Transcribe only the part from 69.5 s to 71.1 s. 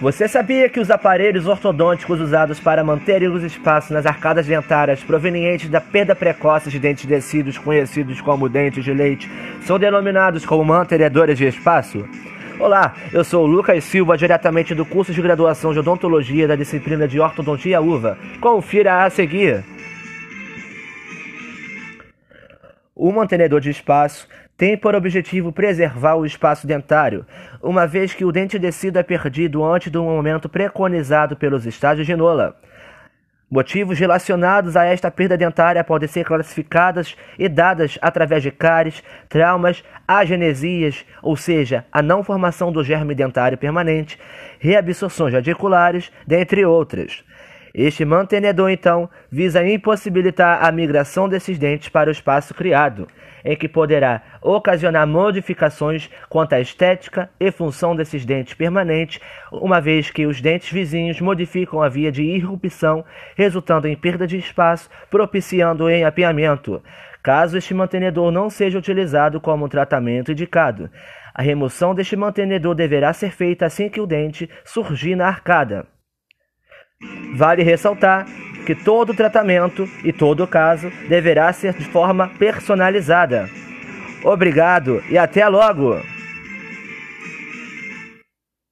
tratamento indicado.